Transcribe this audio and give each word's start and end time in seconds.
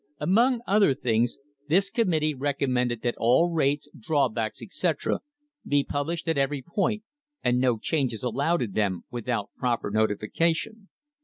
Among 0.19 0.61
other 0.65 0.95
things 0.95 1.37
this 1.67 1.91
committee 1.91 2.33
recommended 2.33 3.03
that 3.03 3.13
all 3.19 3.51
rates, 3.53 3.87
drawbacks, 3.99 4.59
etc., 4.59 5.19
be 5.63 5.83
published 5.83 6.27
at 6.27 6.39
every 6.39 6.63
point 6.63 7.03
and 7.43 7.59
no 7.59 7.77
changes 7.77 8.23
allowed 8.23 8.63
in 8.63 8.71
them 8.71 9.03
without 9.11 9.51
proper 9.59 9.91
notification. 9.91 10.89